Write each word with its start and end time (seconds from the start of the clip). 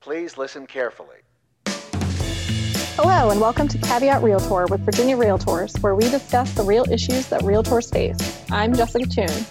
Please 0.00 0.38
listen 0.38 0.66
carefully. 0.66 1.18
Hello, 2.96 3.28
and 3.28 3.38
welcome 3.38 3.68
to 3.68 3.76
Caveat 3.76 4.22
Realtor 4.22 4.64
with 4.70 4.80
Virginia 4.80 5.14
Realtors, 5.14 5.78
where 5.82 5.94
we 5.94 6.08
discuss 6.08 6.54
the 6.54 6.62
real 6.62 6.90
issues 6.90 7.28
that 7.28 7.42
realtors 7.42 7.92
face. 7.92 8.50
I'm 8.50 8.74
Jessica 8.74 9.04
Toon. 9.04 9.44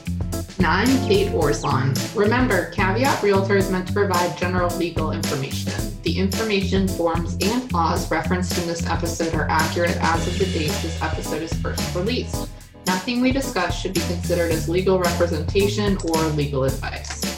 And 0.57 0.65
I'm 0.65 0.87
Kate 1.07 1.29
Orslon. 1.33 1.95
Remember, 2.15 2.71
Caveat 2.71 3.21
Realtor 3.21 3.57
is 3.57 3.69
meant 3.69 3.89
to 3.89 3.93
provide 3.93 4.35
general 4.39 4.75
legal 4.77 5.11
information. 5.11 5.75
The 6.01 6.17
information, 6.17 6.87
forms, 6.87 7.37
and 7.41 7.71
laws 7.71 8.09
referenced 8.09 8.57
in 8.57 8.65
this 8.65 8.87
episode 8.87 9.35
are 9.35 9.47
accurate 9.51 9.97
as 9.97 10.27
of 10.27 10.39
the 10.39 10.45
date 10.45 10.73
this 10.81 10.99
episode 10.99 11.43
is 11.43 11.53
first 11.61 11.93
released. 11.93 12.49
Nothing 12.87 13.21
we 13.21 13.31
discuss 13.31 13.79
should 13.79 13.93
be 13.93 14.01
considered 14.01 14.51
as 14.51 14.67
legal 14.67 14.97
representation 14.97 15.95
or 16.05 16.23
legal 16.29 16.63
advice. 16.63 17.28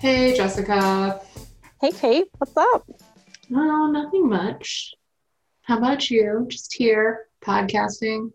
Hey, 0.00 0.34
Jessica. 0.34 1.20
Hey, 1.78 1.90
Kate, 1.92 2.28
what's 2.38 2.56
up? 2.56 2.88
Oh, 3.54 3.90
nothing 3.92 4.30
much. 4.30 4.94
How 5.60 5.76
about 5.76 6.08
you? 6.10 6.46
Just 6.48 6.72
here, 6.72 7.26
podcasting. 7.44 8.32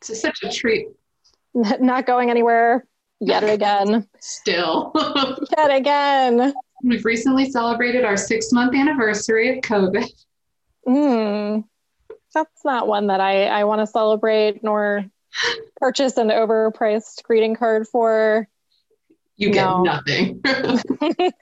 It's 0.00 0.18
such 0.18 0.42
a 0.42 0.48
treat. 0.48 0.88
Not 1.54 2.06
going 2.06 2.30
anywhere 2.30 2.86
yet 3.20 3.44
again. 3.50 4.08
Still. 4.18 4.92
yet 5.58 5.76
again. 5.76 6.54
We've 6.82 7.04
recently 7.04 7.50
celebrated 7.50 8.06
our 8.06 8.16
six 8.16 8.50
month 8.50 8.74
anniversary 8.74 9.58
of 9.58 9.62
COVID. 9.62 10.08
Hmm. 10.86 11.60
That's 12.32 12.64
not 12.64 12.88
one 12.88 13.08
that 13.08 13.20
I, 13.20 13.44
I 13.44 13.64
want 13.64 13.82
to 13.82 13.86
celebrate 13.86 14.64
nor 14.64 15.04
purchase 15.76 16.16
an 16.16 16.28
overpriced 16.28 17.22
greeting 17.24 17.56
card 17.56 17.86
for. 17.88 18.48
You 19.36 19.50
get 19.50 19.64
no. 19.64 19.82
nothing. 19.82 20.42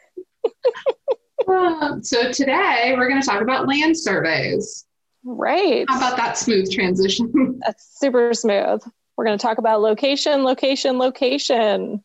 Um, 1.49 2.03
so 2.03 2.31
today 2.31 2.95
we're 2.97 3.09
going 3.09 3.21
to 3.21 3.27
talk 3.27 3.41
about 3.41 3.67
land 3.67 3.99
surveys. 3.99 4.87
Right. 5.25 5.85
How 5.89 5.99
about 5.99 6.17
that 6.17 6.39
smooth 6.39 6.71
transition? 6.71 7.59
That's 7.65 7.99
super 7.99 8.35
smooth. 8.35 8.83
We're 9.17 9.25
going 9.25 9.39
to 9.39 9.43
talk 9.43 9.59
about 9.59 9.81
location, 9.81 10.45
location, 10.45 10.99
location. 10.99 12.03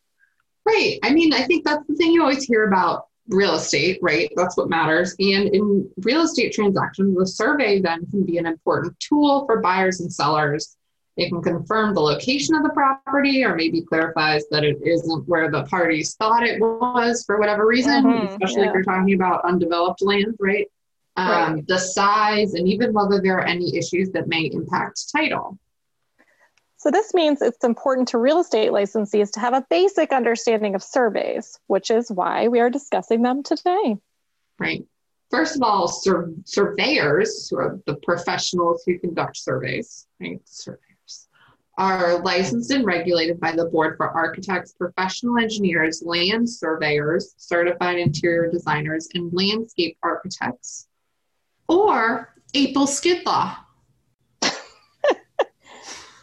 Right. 0.66 0.98
I 1.02 1.12
mean, 1.12 1.32
I 1.32 1.42
think 1.42 1.64
that's 1.64 1.82
the 1.88 1.94
thing 1.94 2.12
you 2.12 2.20
always 2.20 2.44
hear 2.44 2.68
about 2.68 3.06
real 3.28 3.54
estate, 3.54 3.98
right? 4.02 4.30
That's 4.36 4.54
what 4.58 4.68
matters. 4.68 5.14
And 5.18 5.48
in 5.54 5.90
real 6.02 6.20
estate 6.20 6.52
transactions, 6.52 7.16
the 7.16 7.26
survey 7.26 7.80
then 7.80 8.04
can 8.10 8.24
be 8.24 8.36
an 8.36 8.44
important 8.44 9.00
tool 9.00 9.46
for 9.46 9.62
buyers 9.62 10.00
and 10.00 10.12
sellers. 10.12 10.76
It 11.18 11.30
can 11.30 11.42
confirm 11.42 11.94
the 11.94 12.00
location 12.00 12.54
of 12.54 12.62
the 12.62 12.68
property 12.68 13.44
or 13.44 13.56
maybe 13.56 13.82
clarifies 13.82 14.44
that 14.52 14.62
it 14.62 14.78
isn't 14.84 15.28
where 15.28 15.50
the 15.50 15.64
parties 15.64 16.14
thought 16.14 16.46
it 16.46 16.60
was 16.60 17.24
for 17.26 17.40
whatever 17.40 17.66
reason, 17.66 18.04
mm-hmm, 18.04 18.26
especially 18.26 18.62
yeah. 18.62 18.68
if 18.68 18.74
you're 18.74 18.84
talking 18.84 19.14
about 19.14 19.44
undeveloped 19.44 20.00
land, 20.00 20.36
right? 20.38 20.70
Um, 21.16 21.54
right? 21.54 21.66
The 21.66 21.78
size 21.78 22.54
and 22.54 22.68
even 22.68 22.92
whether 22.92 23.20
there 23.20 23.36
are 23.36 23.44
any 23.44 23.76
issues 23.76 24.10
that 24.10 24.28
may 24.28 24.48
impact 24.52 25.10
title. 25.10 25.58
So, 26.76 26.92
this 26.92 27.12
means 27.12 27.42
it's 27.42 27.64
important 27.64 28.06
to 28.08 28.18
real 28.18 28.38
estate 28.38 28.70
licensees 28.70 29.32
to 29.32 29.40
have 29.40 29.54
a 29.54 29.66
basic 29.68 30.12
understanding 30.12 30.76
of 30.76 30.84
surveys, 30.84 31.58
which 31.66 31.90
is 31.90 32.12
why 32.12 32.46
we 32.46 32.60
are 32.60 32.70
discussing 32.70 33.22
them 33.22 33.42
today. 33.42 33.96
Right. 34.60 34.86
First 35.32 35.56
of 35.56 35.62
all, 35.62 35.88
sur- 35.88 36.32
surveyors, 36.44 37.48
who 37.48 37.58
are 37.58 37.80
the 37.86 37.96
professionals 37.96 38.84
who 38.86 39.00
conduct 39.00 39.36
surveys, 39.36 40.06
right? 40.20 40.40
Surveyors 40.44 40.87
are 41.78 42.18
licensed 42.18 42.72
and 42.72 42.84
regulated 42.84 43.38
by 43.38 43.52
the 43.52 43.66
Board 43.66 43.96
for 43.96 44.10
Architects, 44.10 44.72
Professional 44.72 45.38
Engineers, 45.38 46.02
Land 46.04 46.50
Surveyors, 46.50 47.34
Certified 47.36 47.98
Interior 47.98 48.50
Designers, 48.50 49.08
and 49.14 49.32
Landscape 49.32 49.96
Architects, 50.02 50.88
or 51.68 52.34
APELSCIDLA. 52.54 53.56
I, 54.42 54.50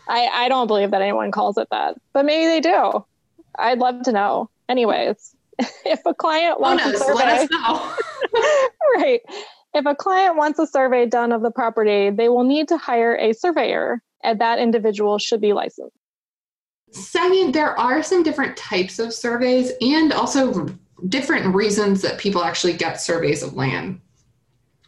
I 0.08 0.50
don't 0.50 0.68
believe 0.68 0.92
that 0.92 1.02
anyone 1.02 1.32
calls 1.32 1.58
it 1.58 1.70
that, 1.72 1.96
but 2.14 2.26
maybe 2.26 2.48
they 2.48 2.60
do. 2.60 3.06
I'd 3.58 3.80
love 3.80 4.02
to 4.04 4.12
know. 4.12 4.50
Anyways, 4.68 5.36
if 5.86 6.02
a 6.06 6.14
client 6.14 6.60
wants 6.60 6.86
a 6.86 6.98
survey, 6.98 7.14
let 7.14 7.42
us 7.42 7.50
know. 7.50 7.96
right. 8.98 9.22
If 9.74 9.86
a 9.86 9.96
client 9.96 10.36
wants 10.36 10.60
a 10.60 10.68
survey 10.68 11.06
done 11.06 11.32
of 11.32 11.42
the 11.42 11.52
property, 11.52 12.10
they 12.10 12.28
will 12.28 12.44
need 12.44 12.68
to 12.70 12.78
hire 12.78 13.16
a 13.16 13.34
surveyor, 13.34 14.02
that 14.34 14.60
individual 14.60 15.18
should 15.18 15.42
be 15.42 15.54
licensed. 15.54 15.96
Second, 16.92 17.54
there 17.54 17.78
are 17.80 18.02
some 18.02 18.24
different 18.24 18.56
types 18.56 19.00
of 19.00 19.14
surveys 19.14 19.72
and 19.82 20.14
also 20.14 20.68
different 21.10 21.54
reasons 21.54 22.02
that 22.02 22.18
people 22.18 22.44
actually 22.44 22.74
get 22.74 23.02
surveys 23.02 23.44
of 23.44 23.54
land. 23.54 24.00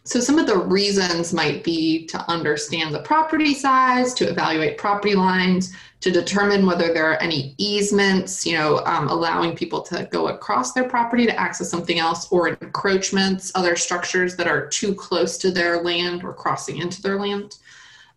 So, 0.04 0.20
some 0.20 0.38
of 0.38 0.46
the 0.46 0.56
reasons 0.56 1.34
might 1.34 1.62
be 1.62 2.06
to 2.06 2.30
understand 2.30 2.94
the 2.94 3.02
property 3.02 3.52
size, 3.52 4.14
to 4.14 4.24
evaluate 4.30 4.78
property 4.78 5.14
lines, 5.14 5.74
to 6.00 6.10
determine 6.10 6.64
whether 6.64 6.94
there 6.94 7.10
are 7.10 7.20
any 7.22 7.54
easements, 7.58 8.46
you 8.46 8.56
know, 8.56 8.78
um, 8.86 9.08
allowing 9.08 9.54
people 9.54 9.82
to 9.82 10.08
go 10.10 10.28
across 10.28 10.72
their 10.72 10.88
property 10.88 11.26
to 11.26 11.38
access 11.38 11.68
something 11.68 11.98
else, 11.98 12.32
or 12.32 12.48
encroachments, 12.48 13.52
other 13.54 13.76
structures 13.76 14.34
that 14.36 14.46
are 14.46 14.66
too 14.68 14.94
close 14.94 15.36
to 15.36 15.50
their 15.50 15.82
land 15.82 16.24
or 16.24 16.32
crossing 16.32 16.78
into 16.78 17.02
their 17.02 17.20
land. 17.20 17.58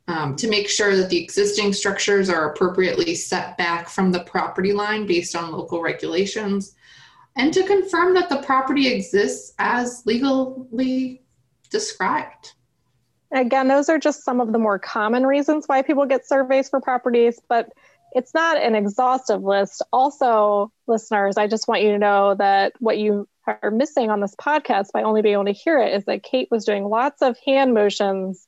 Um, 0.08 0.36
to 0.38 0.50
make 0.50 0.68
sure 0.68 0.98
that 0.98 1.10
the 1.10 1.24
existing 1.24 1.72
structures 1.74 2.30
are 2.30 2.52
appropriately 2.52 3.16
set 3.16 3.58
back 3.58 3.88
from 3.88 4.12
the 4.12 4.22
property 4.22 4.74
line 4.74 5.06
based 5.06 5.36
on 5.36 5.52
local 5.52 5.82
regulations, 5.82 6.76
and 7.38 7.54
to 7.54 7.64
confirm 7.64 8.14
that 8.16 8.28
the 8.28 8.42
property 8.42 8.88
exists 8.88 9.54
as 9.60 10.04
legally 10.06 11.22
described. 11.70 12.54
Again, 13.32 13.70
those 13.70 13.88
are 13.88 14.00
just 14.00 14.26
some 14.26 14.42
of 14.42 14.52
the 14.52 14.60
more 14.60 14.80
common 14.80 15.26
reasons 15.26 15.66
why 15.68 15.82
people 15.82 16.06
get 16.06 16.28
surveys 16.28 16.68
for 16.68 16.82
properties, 16.82 17.40
but 17.48 17.72
it's 18.14 18.34
not 18.34 18.58
an 18.58 18.76
exhaustive 18.76 19.44
list. 19.44 19.82
Also, 19.94 20.72
listeners, 20.88 21.38
I 21.38 21.48
just 21.48 21.68
want 21.68 21.82
you 21.82 21.92
to 21.92 21.98
know 21.98 22.36
that 22.36 22.74
what 22.80 22.98
you 22.98 23.28
are 23.48 23.72
missing 23.72 24.10
on 24.10 24.20
this 24.20 24.36
podcast 24.36 24.92
by 24.94 25.04
only 25.04 25.22
being 25.22 25.34
able 25.34 25.46
to 25.46 25.52
hear 25.52 25.80
it 25.80 25.94
is 25.94 26.04
that 26.06 26.24
Kate 26.24 26.50
was 26.52 26.66
doing 26.66 26.84
lots 26.84 27.22
of 27.22 27.38
hand 27.46 27.74
motions 27.74 28.48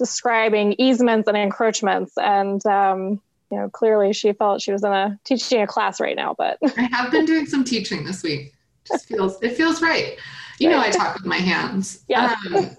describing 0.00 0.74
easements 0.78 1.28
and 1.28 1.36
encroachments. 1.36 2.16
And, 2.16 2.64
um, 2.64 3.20
you 3.52 3.58
know, 3.58 3.68
clearly 3.68 4.14
she 4.14 4.32
felt 4.32 4.62
she 4.62 4.72
was 4.72 4.82
in 4.82 4.90
a 4.90 5.20
teaching 5.24 5.60
a 5.60 5.66
class 5.66 6.00
right 6.00 6.16
now, 6.16 6.34
but 6.38 6.58
I 6.78 6.88
have 6.90 7.12
been 7.12 7.26
doing 7.26 7.44
some 7.44 7.64
teaching 7.64 8.02
this 8.02 8.22
week. 8.22 8.54
Just 8.88 9.06
feels, 9.06 9.40
it 9.42 9.56
feels 9.56 9.82
right. 9.82 10.18
You 10.58 10.70
know, 10.70 10.80
I 10.80 10.90
talk 10.90 11.16
with 11.16 11.26
my 11.26 11.36
hands. 11.36 12.02
Yeah. 12.08 12.34
Um, 12.54 12.76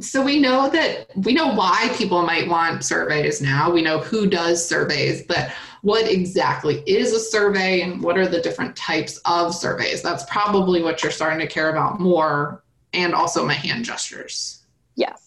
so 0.00 0.20
we 0.22 0.40
know 0.40 0.68
that 0.70 1.10
we 1.14 1.32
know 1.32 1.54
why 1.54 1.92
people 1.96 2.22
might 2.22 2.48
want 2.48 2.84
surveys 2.84 3.40
now. 3.40 3.70
We 3.70 3.80
know 3.80 3.98
who 3.98 4.26
does 4.26 4.66
surveys, 4.66 5.22
but 5.22 5.52
what 5.82 6.10
exactly 6.10 6.82
is 6.86 7.12
a 7.12 7.20
survey 7.20 7.82
and 7.82 8.02
what 8.02 8.18
are 8.18 8.26
the 8.26 8.40
different 8.40 8.74
types 8.74 9.20
of 9.24 9.54
surveys? 9.54 10.02
That's 10.02 10.24
probably 10.24 10.82
what 10.82 11.02
you're 11.02 11.12
starting 11.12 11.38
to 11.40 11.46
care 11.46 11.70
about 11.70 12.00
more, 12.00 12.64
and 12.92 13.14
also 13.14 13.46
my 13.46 13.54
hand 13.54 13.84
gestures. 13.84 14.64
Yes. 14.96 15.23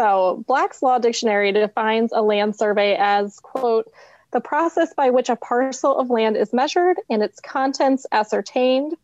So 0.00 0.42
Black's 0.46 0.80
Law 0.80 0.98
Dictionary 0.98 1.52
defines 1.52 2.10
a 2.14 2.22
land 2.22 2.56
survey 2.56 2.96
as, 2.98 3.38
quote, 3.38 3.92
the 4.32 4.40
process 4.40 4.94
by 4.94 5.10
which 5.10 5.28
a 5.28 5.36
parcel 5.36 5.94
of 5.94 6.08
land 6.08 6.38
is 6.38 6.54
measured 6.54 6.96
and 7.10 7.22
its 7.22 7.38
contents 7.38 8.06
ascertained 8.10 8.94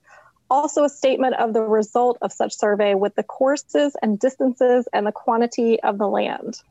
also 0.49 0.85
a 0.85 0.89
statement 0.89 1.35
of 1.35 1.53
the 1.53 1.61
result 1.61 2.17
of 2.23 2.33
such 2.33 2.57
survey 2.57 2.95
with 2.95 3.15
the 3.15 3.23
courses 3.23 3.95
and 4.01 4.19
distances 4.19 4.89
and 4.95 5.07
the 5.07 5.13
quantity 5.13 5.79
of 5.83 5.99
the 5.99 6.09
land. 6.09 6.63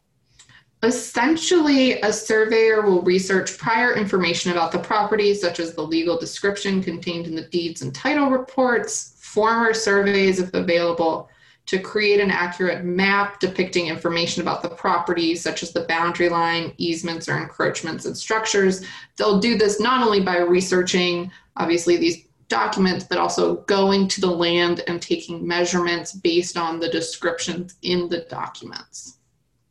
Essentially, 0.82 2.02
a 2.02 2.12
surveyor 2.12 2.82
will 2.82 3.04
research 3.04 3.60
prior 3.60 3.96
information 3.96 4.52
about 4.52 4.72
the 4.72 4.80
property, 4.80 5.36
such 5.36 5.60
as 5.60 5.76
the 5.76 5.84
legal 5.84 6.18
description 6.18 6.82
contained 6.82 7.28
in 7.28 7.36
the 7.36 7.44
deeds 7.44 7.84
and 7.84 7.94
title 7.94 8.32
reports, 8.32 9.18
former 9.20 9.72
surveys, 9.72 10.40
if 10.40 10.52
available, 10.56 11.30
to 11.68 11.80
create 11.80 12.20
an 12.20 12.32
accurate 12.32 12.86
map 12.86 13.40
depicting 13.40 13.88
information 13.88 14.42
about 14.42 14.62
the 14.62 14.70
property, 14.70 15.36
such 15.36 15.64
as 15.64 15.72
the 15.72 15.82
boundary 15.82 16.30
line, 16.30 16.74
easements, 16.78 17.28
or 17.28 17.38
encroachments 17.38 18.06
and 18.06 18.16
structures. 18.16 18.86
They'll 19.18 19.40
do 19.40 19.58
this 19.58 19.80
not 19.80 20.06
only 20.06 20.22
by 20.22 20.38
researching, 20.38 21.32
obviously, 21.58 21.98
these 21.98 22.26
documents, 22.48 23.06
but 23.06 23.18
also 23.18 23.58
going 23.62 24.08
to 24.10 24.22
the 24.22 24.30
land 24.30 24.84
and 24.88 25.02
taking 25.02 25.48
measurements 25.48 26.14
based 26.14 26.58
on 26.58 26.80
the 26.80 26.90
descriptions 26.90 27.76
in 27.82 28.10
the 28.10 28.20
documents. 28.30 29.18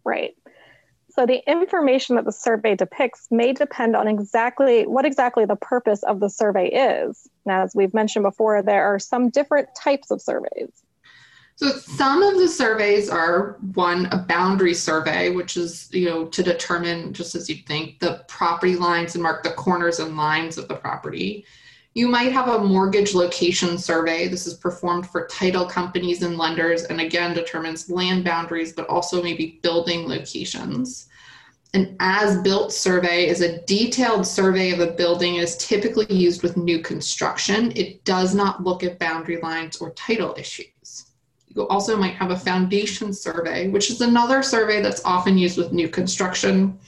Right. 0.04 0.34
So 1.10 1.26
the 1.26 1.48
information 1.48 2.16
that 2.16 2.24
the 2.24 2.32
survey 2.32 2.74
depicts 2.74 3.28
may 3.30 3.52
depend 3.52 3.94
on 3.94 4.08
exactly 4.08 4.84
what 4.84 5.04
exactly 5.04 5.44
the 5.44 5.54
purpose 5.54 6.02
of 6.02 6.18
the 6.18 6.28
survey 6.28 6.68
is. 6.68 7.28
Now, 7.46 7.62
as 7.62 7.72
we've 7.72 7.94
mentioned 7.94 8.24
before, 8.24 8.62
there 8.62 8.84
are 8.84 8.98
some 8.98 9.30
different 9.30 9.68
types 9.80 10.10
of 10.10 10.20
surveys. 10.20 10.83
So 11.56 11.70
some 11.70 12.22
of 12.22 12.34
the 12.38 12.48
surveys 12.48 13.08
are 13.08 13.58
one 13.74 14.06
a 14.06 14.18
boundary 14.18 14.74
survey, 14.74 15.30
which 15.30 15.56
is 15.56 15.88
you 15.92 16.06
know 16.06 16.26
to 16.26 16.42
determine 16.42 17.12
just 17.12 17.34
as 17.36 17.48
you 17.48 17.56
think 17.66 18.00
the 18.00 18.24
property 18.26 18.74
lines 18.74 19.14
and 19.14 19.22
mark 19.22 19.44
the 19.44 19.50
corners 19.50 20.00
and 20.00 20.16
lines 20.16 20.58
of 20.58 20.66
the 20.66 20.74
property. 20.74 21.44
You 21.94 22.08
might 22.08 22.32
have 22.32 22.48
a 22.48 22.58
mortgage 22.58 23.14
location 23.14 23.78
survey. 23.78 24.26
This 24.26 24.48
is 24.48 24.54
performed 24.54 25.06
for 25.08 25.28
title 25.28 25.64
companies 25.64 26.24
and 26.24 26.36
lenders 26.36 26.82
and 26.84 27.00
again 27.00 27.34
determines 27.34 27.88
land 27.88 28.24
boundaries, 28.24 28.72
but 28.72 28.88
also 28.88 29.22
maybe 29.22 29.60
building 29.62 30.08
locations. 30.08 31.06
An 31.72 31.96
as 32.00 32.42
built 32.42 32.72
survey 32.72 33.28
is 33.28 33.42
a 33.42 33.60
detailed 33.62 34.26
survey 34.26 34.72
of 34.72 34.80
a 34.80 34.92
building 34.92 35.34
and 35.34 35.44
is 35.44 35.56
typically 35.56 36.12
used 36.12 36.42
with 36.42 36.56
new 36.56 36.80
construction. 36.80 37.72
It 37.76 38.04
does 38.04 38.34
not 38.34 38.64
look 38.64 38.82
at 38.82 38.98
boundary 38.98 39.40
lines 39.40 39.76
or 39.76 39.90
title 39.90 40.34
issues. 40.36 41.03
You 41.54 41.68
also 41.68 41.96
might 41.96 42.14
have 42.14 42.30
a 42.30 42.38
foundation 42.38 43.12
survey, 43.12 43.68
which 43.68 43.90
is 43.90 44.00
another 44.00 44.42
survey 44.42 44.82
that's 44.82 45.04
often 45.04 45.38
used 45.38 45.56
with 45.56 45.72
new 45.72 45.88
construction 45.88 46.78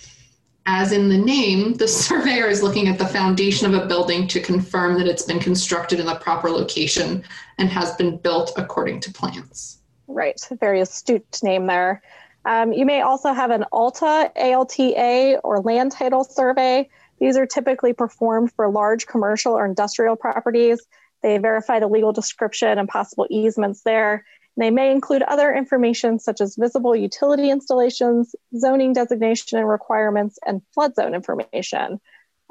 as 0.67 0.91
in 0.93 1.09
the 1.09 1.19
name, 1.19 1.75
the 1.75 1.89
surveyor 1.89 2.49
is 2.49 2.63
looking 2.63 2.89
at 2.89 2.99
the 2.99 3.07
foundation 3.07 3.73
of 3.73 3.83
a 3.83 3.87
building 3.87 4.27
to 4.29 4.41
confirm 4.41 4.99
that 4.99 5.07
it's 5.07 5.23
been 5.23 5.39
constructed 5.39 6.01
in 6.01 6.07
the 6.07 6.17
proper 6.17 6.51
location 6.51 7.23
and 7.59 7.69
has 7.69 7.95
been 7.95 8.19
built 8.19 8.53
according 8.57 9.01
to 9.01 9.13
plans. 9.13 9.79
Right, 10.09 10.41
very 10.61 10.81
astute 10.81 11.41
name 11.43 11.67
there. 11.67 12.03
Um, 12.45 12.73
you 12.73 12.87
may 12.87 13.01
also 13.01 13.33
have 13.33 13.51
an 13.51 13.65
ALTA, 13.73 14.31
ALTA, 14.37 15.41
or 15.43 15.61
land 15.61 15.93
title 15.93 16.23
survey. 16.23 16.89
These 17.19 17.37
are 17.37 17.47
typically 17.47 17.93
performed 17.93 18.53
for 18.53 18.69
large 18.69 19.07
commercial 19.07 19.55
or 19.55 19.65
industrial 19.65 20.15
properties. 20.17 20.81
They 21.23 21.39
verify 21.39 21.81
the 21.81 21.89
legal 21.89 22.13
description 22.13 22.79
and 22.79 22.89
possible 22.89 23.27
easements 23.31 23.83
there. 23.83 24.25
They 24.57 24.71
may 24.71 24.91
include 24.91 25.23
other 25.23 25.55
information 25.55 26.19
such 26.19 26.41
as 26.41 26.57
visible 26.57 26.97
utility 26.97 27.51
installations, 27.51 28.35
zoning 28.57 28.95
designation 28.95 29.59
and 29.59 29.69
requirements, 29.69 30.39
and 30.47 30.63
flood 30.73 30.95
zone 30.95 31.15
information. 31.15 32.01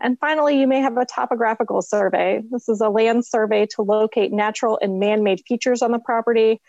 And 0.02 0.20
finally, 0.20 0.60
you 0.60 0.68
may 0.68 0.82
have 0.82 0.98
a 0.98 1.06
topographical 1.06 1.82
survey. 1.82 2.44
This 2.52 2.70
is 2.70 2.82
a 2.82 2.90
land 2.90 3.26
survey 3.26 3.66
to 3.76 3.82
locate 3.82 4.32
natural 4.32 4.78
and 4.82 5.00
man 5.00 5.24
made 5.24 5.42
features 5.48 5.82
on 5.82 5.92
the 5.92 6.00
property. 6.00 6.62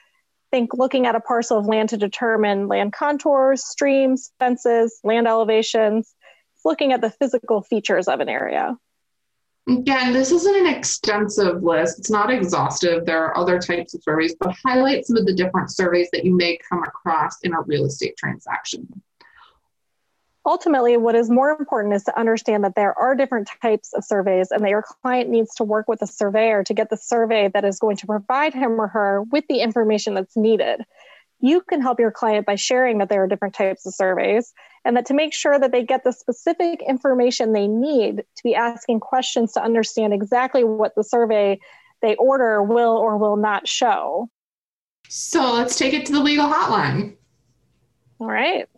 Think 0.53 0.71
looking 0.75 1.07
at 1.07 1.17
a 1.17 1.21
parcel 1.21 1.59
of 1.59 1.67
land 1.67 1.89
to 1.91 1.97
determine 1.97 2.69
land 2.69 2.93
contours, 2.93 3.67
streams, 3.67 4.31
fences, 4.39 5.01
land 5.03 5.27
elevations. 5.27 6.15
It's 6.55 6.65
looking 6.65 6.93
at 6.93 7.01
the 7.01 7.11
physical 7.11 7.63
features 7.63 8.07
of 8.07 8.21
an 8.21 8.29
area. 8.29 8.77
Again, 9.69 10.13
this 10.13 10.31
isn't 10.31 10.55
an 10.55 10.67
extensive 10.67 11.65
list. 11.65 11.99
It's 11.99 12.11
not 12.11 12.31
exhaustive. 12.31 13.05
There 13.05 13.25
are 13.25 13.37
other 13.37 13.59
types 13.59 13.95
of 13.95 14.03
surveys, 14.03 14.37
but 14.39 14.55
highlight 14.65 15.07
some 15.07 15.17
of 15.17 15.27
the 15.27 15.35
different 15.35 15.73
surveys 15.73 16.09
that 16.13 16.25
you 16.25 16.37
may 16.37 16.57
come 16.71 16.85
across 16.85 17.41
in 17.43 17.53
a 17.53 17.63
real 17.63 17.85
estate 17.85 18.17
transaction. 18.17 19.03
Ultimately, 20.45 20.97
what 20.97 21.17
is 21.17 21.29
more 21.29 21.51
important 21.51 21.95
is 21.95 22.05
to 22.05 22.17
understand 22.17 22.63
that 22.63 22.77
there 22.77 22.97
are 22.97 23.17
different 23.17 23.51
types 23.61 23.93
of 23.93 24.05
surveys 24.05 24.53
and 24.53 24.63
that 24.63 24.71
your 24.71 24.83
client 24.83 25.29
needs 25.29 25.53
to 25.57 25.65
work 25.65 25.89
with 25.89 26.01
a 26.01 26.07
surveyor 26.07 26.63
to 26.63 26.73
get 26.73 26.89
the 26.89 26.97
survey 26.97 27.49
that 27.49 27.65
is 27.65 27.81
going 27.81 27.97
to 27.97 28.07
provide 28.07 28.55
him 28.55 28.81
or 28.81 28.87
her 28.87 29.25
with 29.25 29.45
the 29.49 29.59
information 29.59 30.15
that's 30.15 30.37
needed 30.37 30.85
you 31.41 31.61
can 31.69 31.81
help 31.81 32.01
your 32.01 32.11
client 32.11 32.47
by 32.47 32.55
sharing 32.55 32.99
that 32.99 33.09
there 33.09 33.23
are 33.23 33.29
different 33.29 33.55
types 33.55 33.87
of 33.87 33.95
surveys 33.95 34.53
and 34.85 34.97
that 34.97 35.07
to 35.07 35.15
make 35.15 35.35
sure 35.35 35.59
that 35.59 35.73
they 35.73 35.85
get 35.85 36.05
the 36.05 36.13
specific 36.13 36.83
information 36.89 37.53
they 37.53 37.67
need 37.67 38.19
to 38.19 38.43
be 38.43 38.55
asking 38.55 39.01
questions 39.01 39.53
to 39.53 39.63
understand 39.63 40.13
exactly 40.13 40.65
what 40.65 40.95
the 40.95 41.05
survey 41.05 41.59
they 42.03 42.15
order 42.17 42.63
will 42.63 42.97
or 42.97 43.17
will 43.17 43.37
not 43.37 43.67
show. 43.67 44.29
So 45.09 45.53
let's 45.55 45.77
take 45.77 45.95
it 45.95 46.07
to 46.07 46.13
the 46.13 46.23
legal 46.23 46.47
hotline. 46.47 47.17
All 48.21 48.29
right. 48.29 48.69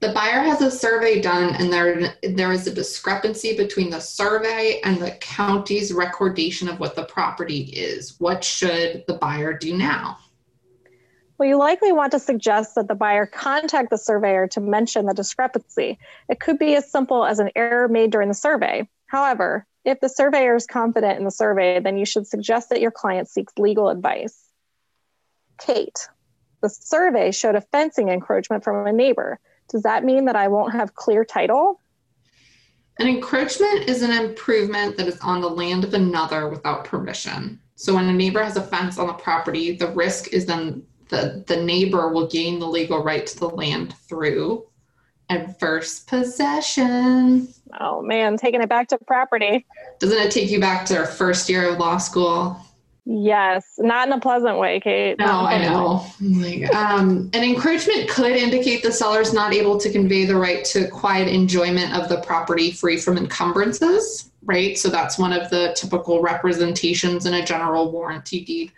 The 0.00 0.12
buyer 0.12 0.40
has 0.40 0.60
a 0.60 0.70
survey 0.70 1.20
done 1.20 1.54
and 1.54 1.72
there 1.72 2.14
there 2.22 2.52
is 2.52 2.66
a 2.66 2.74
discrepancy 2.74 3.56
between 3.56 3.90
the 3.90 4.00
survey 4.00 4.80
and 4.84 5.00
the 5.00 5.12
county's 5.12 5.92
recordation 5.92 6.68
of 6.68 6.78
what 6.78 6.94
the 6.94 7.04
property 7.04 7.62
is. 7.72 8.16
What 8.18 8.44
should 8.44 9.04
the 9.08 9.14
buyer 9.14 9.56
do 9.56 9.76
now? 9.76 10.18
Well, 11.38 11.48
you 11.48 11.58
likely 11.58 11.92
want 11.92 12.12
to 12.12 12.20
suggest 12.20 12.76
that 12.76 12.86
the 12.86 12.94
buyer 12.94 13.26
contact 13.26 13.90
the 13.90 13.98
surveyor 13.98 14.46
to 14.48 14.60
mention 14.60 15.06
the 15.06 15.14
discrepancy. 15.14 15.98
It 16.28 16.38
could 16.38 16.58
be 16.58 16.76
as 16.76 16.90
simple 16.90 17.24
as 17.24 17.40
an 17.40 17.50
error 17.56 17.88
made 17.88 18.12
during 18.12 18.28
the 18.28 18.34
survey. 18.34 18.88
However, 19.06 19.66
if 19.84 20.00
the 20.00 20.08
surveyor 20.08 20.54
is 20.54 20.66
confident 20.66 21.18
in 21.18 21.24
the 21.24 21.30
survey, 21.30 21.80
then 21.80 21.98
you 21.98 22.06
should 22.06 22.26
suggest 22.26 22.70
that 22.70 22.80
your 22.80 22.92
client 22.92 23.28
seeks 23.28 23.52
legal 23.58 23.88
advice. 23.88 24.44
Kate, 25.58 26.08
the 26.62 26.68
survey 26.68 27.32
showed 27.32 27.56
a 27.56 27.60
fencing 27.60 28.08
encroachment 28.08 28.64
from 28.64 28.86
a 28.86 28.92
neighbor. 28.92 29.38
Does 29.68 29.82
that 29.82 30.04
mean 30.04 30.26
that 30.26 30.36
I 30.36 30.48
won't 30.48 30.72
have 30.72 30.94
clear 30.94 31.24
title? 31.24 31.80
An 32.98 33.08
encroachment 33.08 33.88
is 33.88 34.02
an 34.02 34.12
improvement 34.12 34.96
that 34.96 35.08
is 35.08 35.18
on 35.20 35.40
the 35.40 35.50
land 35.50 35.82
of 35.82 35.94
another 35.94 36.48
without 36.48 36.84
permission. 36.84 37.60
So 37.74 37.94
when 37.94 38.08
a 38.08 38.12
neighbor 38.12 38.42
has 38.42 38.56
a 38.56 38.62
fence 38.62 38.98
on 38.98 39.08
the 39.08 39.14
property, 39.14 39.76
the 39.76 39.88
risk 39.88 40.32
is 40.32 40.46
then 40.46 40.84
the, 41.08 41.44
the 41.46 41.62
neighbor 41.62 42.08
will 42.12 42.26
gain 42.26 42.58
the 42.58 42.66
legal 42.66 43.02
right 43.02 43.26
to 43.26 43.38
the 43.38 43.48
land 43.48 43.94
through 44.08 44.66
adverse 45.30 46.00
possession. 46.00 47.48
Oh 47.80 48.02
man, 48.02 48.36
taking 48.36 48.62
it 48.62 48.68
back 48.68 48.88
to 48.88 48.98
property. 48.98 49.66
Doesn't 49.98 50.18
it 50.18 50.30
take 50.30 50.50
you 50.50 50.60
back 50.60 50.86
to 50.86 50.98
our 50.98 51.06
first 51.06 51.48
year 51.48 51.70
of 51.70 51.78
law 51.78 51.98
school? 51.98 52.60
Yes, 53.06 53.74
not 53.78 54.08
in 54.08 54.14
a 54.14 54.20
pleasant 54.20 54.58
way, 54.58 54.80
Kate. 54.80 55.18
No, 55.18 55.26
I 55.26 55.58
know. 55.58 56.06
Like, 56.22 56.74
um, 56.74 57.30
an 57.34 57.44
encroachment 57.44 58.08
could 58.08 58.32
indicate 58.32 58.82
the 58.82 58.92
seller 58.92 59.20
is 59.20 59.34
not 59.34 59.52
able 59.52 59.78
to 59.78 59.92
convey 59.92 60.24
the 60.24 60.36
right 60.36 60.64
to 60.66 60.88
quiet 60.88 61.28
enjoyment 61.28 61.94
of 61.94 62.08
the 62.08 62.22
property 62.22 62.70
free 62.70 62.96
from 62.96 63.18
encumbrances, 63.18 64.30
right? 64.44 64.78
So 64.78 64.88
that's 64.88 65.18
one 65.18 65.34
of 65.34 65.50
the 65.50 65.74
typical 65.76 66.22
representations 66.22 67.26
in 67.26 67.34
a 67.34 67.44
general 67.44 67.92
warranty 67.92 68.42
deed. 68.42 68.72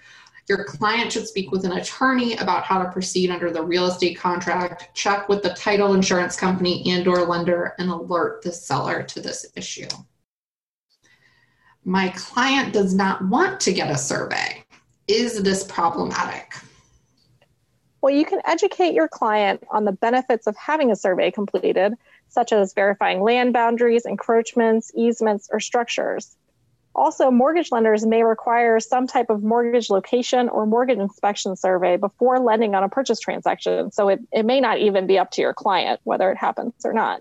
Your 0.48 0.62
client 0.62 1.10
should 1.10 1.26
speak 1.26 1.50
with 1.50 1.64
an 1.64 1.72
attorney 1.72 2.36
about 2.36 2.62
how 2.62 2.80
to 2.80 2.90
proceed 2.90 3.30
under 3.30 3.50
the 3.50 3.62
real 3.62 3.86
estate 3.86 4.16
contract, 4.16 4.94
check 4.94 5.28
with 5.28 5.42
the 5.42 5.54
title 5.54 5.94
insurance 5.94 6.36
company 6.36 6.84
and 6.86 7.08
or 7.08 7.24
lender 7.24 7.74
and 7.78 7.90
alert 7.90 8.42
the 8.42 8.52
seller 8.52 9.02
to 9.02 9.20
this 9.20 9.46
issue. 9.56 9.88
My 11.84 12.10
client 12.10 12.72
does 12.72 12.94
not 12.94 13.24
want 13.26 13.60
to 13.60 13.72
get 13.72 13.90
a 13.90 13.98
survey. 13.98 14.64
Is 15.08 15.42
this 15.42 15.64
problematic? 15.64 16.54
Well, 18.00 18.14
you 18.14 18.24
can 18.24 18.40
educate 18.44 18.94
your 18.94 19.08
client 19.08 19.64
on 19.70 19.84
the 19.84 19.92
benefits 19.92 20.46
of 20.46 20.56
having 20.56 20.92
a 20.92 20.96
survey 20.96 21.32
completed, 21.32 21.94
such 22.28 22.52
as 22.52 22.72
verifying 22.72 23.20
land 23.20 23.52
boundaries, 23.52 24.06
encroachments, 24.06 24.92
easements, 24.94 25.48
or 25.52 25.58
structures. 25.58 26.36
Also, 26.96 27.30
mortgage 27.30 27.70
lenders 27.70 28.06
may 28.06 28.22
require 28.22 28.80
some 28.80 29.06
type 29.06 29.28
of 29.28 29.42
mortgage 29.42 29.90
location 29.90 30.48
or 30.48 30.64
mortgage 30.64 30.96
inspection 30.98 31.54
survey 31.54 31.98
before 31.98 32.40
lending 32.40 32.74
on 32.74 32.82
a 32.82 32.88
purchase 32.88 33.20
transaction. 33.20 33.92
So 33.92 34.08
it, 34.08 34.20
it 34.32 34.46
may 34.46 34.60
not 34.60 34.78
even 34.78 35.06
be 35.06 35.18
up 35.18 35.30
to 35.32 35.42
your 35.42 35.52
client 35.52 36.00
whether 36.04 36.30
it 36.32 36.38
happens 36.38 36.72
or 36.84 36.94
not. 36.94 37.20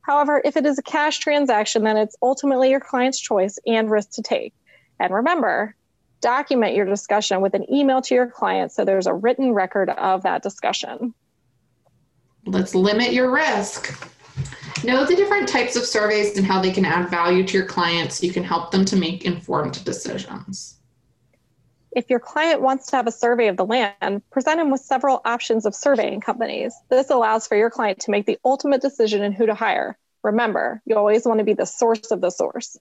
However, 0.00 0.40
if 0.42 0.56
it 0.56 0.64
is 0.64 0.78
a 0.78 0.82
cash 0.82 1.18
transaction, 1.18 1.84
then 1.84 1.98
it's 1.98 2.16
ultimately 2.22 2.70
your 2.70 2.80
client's 2.80 3.20
choice 3.20 3.58
and 3.66 3.90
risk 3.90 4.12
to 4.12 4.22
take. 4.22 4.54
And 4.98 5.12
remember, 5.12 5.76
document 6.22 6.74
your 6.74 6.86
discussion 6.86 7.42
with 7.42 7.52
an 7.52 7.70
email 7.70 8.00
to 8.00 8.14
your 8.14 8.26
client 8.26 8.72
so 8.72 8.86
there's 8.86 9.06
a 9.06 9.12
written 9.12 9.52
record 9.52 9.90
of 9.90 10.22
that 10.22 10.42
discussion. 10.42 11.12
Let's 12.46 12.74
limit 12.74 13.12
your 13.12 13.30
risk. 13.30 14.13
Know 14.82 15.04
the 15.04 15.14
different 15.14 15.48
types 15.48 15.76
of 15.76 15.84
surveys 15.84 16.36
and 16.36 16.46
how 16.46 16.60
they 16.60 16.72
can 16.72 16.84
add 16.84 17.08
value 17.08 17.46
to 17.46 17.56
your 17.56 17.66
clients 17.66 18.18
so 18.18 18.26
you 18.26 18.32
can 18.32 18.44
help 18.44 18.70
them 18.70 18.84
to 18.86 18.96
make 18.96 19.24
informed 19.24 19.84
decisions. 19.84 20.78
If 21.92 22.10
your 22.10 22.18
client 22.18 22.60
wants 22.60 22.88
to 22.88 22.96
have 22.96 23.06
a 23.06 23.12
survey 23.12 23.46
of 23.48 23.56
the 23.56 23.64
land, 23.64 24.22
present 24.30 24.58
them 24.58 24.70
with 24.70 24.80
several 24.80 25.20
options 25.24 25.64
of 25.64 25.74
surveying 25.74 26.20
companies. 26.20 26.74
This 26.90 27.08
allows 27.10 27.46
for 27.46 27.56
your 27.56 27.70
client 27.70 28.00
to 28.00 28.10
make 28.10 28.26
the 28.26 28.38
ultimate 28.44 28.82
decision 28.82 29.22
in 29.22 29.32
who 29.32 29.46
to 29.46 29.54
hire. 29.54 29.96
Remember, 30.24 30.82
you 30.86 30.96
always 30.96 31.24
want 31.24 31.38
to 31.38 31.44
be 31.44 31.54
the 31.54 31.66
source 31.66 32.10
of 32.10 32.20
the 32.20 32.30
source. 32.30 32.76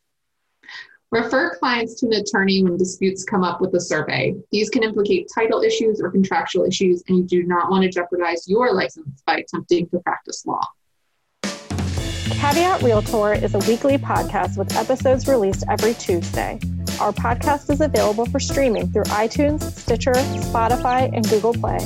Refer 1.11 1.55
clients 1.57 1.99
to 1.99 2.07
an 2.07 2.13
attorney 2.13 2.63
when 2.63 2.75
disputes 2.75 3.23
come 3.23 3.43
up 3.43 3.61
with 3.61 3.75
a 3.75 3.79
survey. 3.79 4.33
These 4.51 4.71
can 4.71 4.81
implicate 4.81 5.29
title 5.33 5.61
issues 5.61 6.01
or 6.01 6.09
contractual 6.09 6.65
issues, 6.65 7.03
and 7.07 7.17
you 7.19 7.23
do 7.23 7.43
not 7.43 7.69
want 7.69 7.83
to 7.83 7.89
jeopardize 7.89 8.47
your 8.47 8.73
license 8.73 9.21
by 9.27 9.37
attempting 9.37 9.87
to 9.89 9.99
practice 9.99 10.43
law. 10.47 10.65
Caveat 12.33 12.81
Realtor 12.81 13.33
is 13.33 13.55
a 13.55 13.59
weekly 13.59 13.97
podcast 13.97 14.57
with 14.57 14.75
episodes 14.75 15.27
released 15.27 15.63
every 15.69 15.93
Tuesday. 15.93 16.59
Our 16.99 17.11
podcast 17.11 17.69
is 17.71 17.81
available 17.81 18.25
for 18.25 18.39
streaming 18.39 18.91
through 18.91 19.05
iTunes, 19.05 19.61
Stitcher, 19.77 20.13
Spotify, 20.13 21.09
and 21.13 21.27
Google 21.29 21.53
Play. 21.53 21.79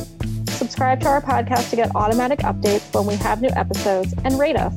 Subscribe 0.50 1.00
to 1.02 1.08
our 1.08 1.22
podcast 1.22 1.70
to 1.70 1.76
get 1.76 1.96
automatic 1.96 2.40
updates 2.40 2.94
when 2.94 3.06
we 3.06 3.16
have 3.16 3.42
new 3.42 3.50
episodes 3.56 4.14
and 4.24 4.40
rate 4.40 4.56
us. 4.56 4.74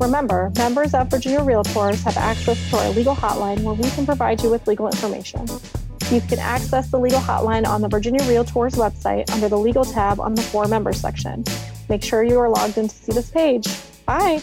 Remember, 0.00 0.50
members 0.56 0.94
of 0.94 1.08
Virginia 1.08 1.40
Realtors 1.40 2.02
have 2.04 2.16
access 2.16 2.70
to 2.70 2.76
our 2.78 2.90
legal 2.90 3.14
hotline 3.14 3.62
where 3.62 3.74
we 3.74 3.88
can 3.90 4.06
provide 4.06 4.42
you 4.42 4.50
with 4.50 4.66
legal 4.66 4.86
information. 4.86 5.46
You 6.10 6.20
can 6.22 6.38
access 6.38 6.90
the 6.90 6.98
legal 6.98 7.20
hotline 7.20 7.66
on 7.66 7.82
the 7.82 7.88
Virginia 7.88 8.22
Realtors 8.22 8.74
website 8.76 9.30
under 9.30 9.48
the 9.48 9.58
legal 9.58 9.84
tab 9.84 10.18
on 10.18 10.34
the 10.34 10.42
For 10.42 10.66
Members 10.66 11.00
section. 11.00 11.44
Make 11.88 12.02
sure 12.02 12.22
you 12.22 12.38
are 12.38 12.48
logged 12.48 12.78
in 12.78 12.88
to 12.88 12.94
see 12.94 13.12
this 13.12 13.30
page. 13.30 13.66
Bye. 14.06 14.42